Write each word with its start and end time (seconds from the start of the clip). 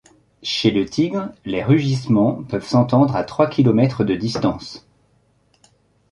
Chez 0.41 0.71
le 0.71 0.83
tigre, 0.87 1.29
les 1.45 1.61
rugissements 1.63 2.41
peuvent 2.45 2.65
s'entendre 2.67 3.15
à 3.15 3.23
trois 3.23 3.45
kilomètres 3.45 4.03
de 4.03 4.15
distance. 4.15 4.83